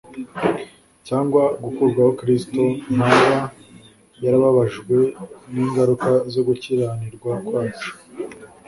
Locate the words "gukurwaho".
1.63-2.11